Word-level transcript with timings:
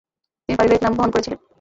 তিনি 0.49 0.55
পারিবারিক 0.57 0.81
নাম 0.83 0.93
বহন 0.97 1.09
করেছিলেন। 1.13 1.39